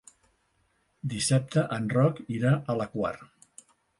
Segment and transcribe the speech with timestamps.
[1.11, 3.15] Dissabte en Roc irà a la Quar.